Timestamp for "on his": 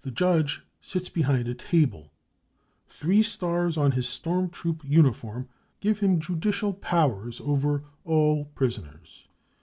3.78-4.06